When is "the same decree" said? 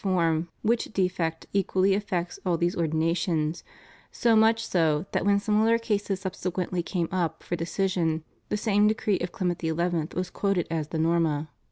8.49-9.19